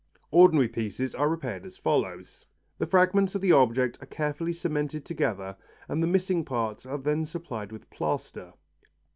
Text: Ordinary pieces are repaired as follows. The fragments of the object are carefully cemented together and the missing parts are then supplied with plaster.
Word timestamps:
Ordinary 0.31 0.67
pieces 0.67 1.13
are 1.13 1.29
repaired 1.29 1.63
as 1.63 1.77
follows. 1.77 2.47
The 2.79 2.87
fragments 2.87 3.35
of 3.35 3.41
the 3.41 3.51
object 3.51 4.01
are 4.01 4.07
carefully 4.07 4.51
cemented 4.51 5.05
together 5.05 5.55
and 5.87 6.01
the 6.01 6.07
missing 6.07 6.43
parts 6.43 6.87
are 6.87 6.97
then 6.97 7.23
supplied 7.23 7.71
with 7.71 7.87
plaster. 7.91 8.53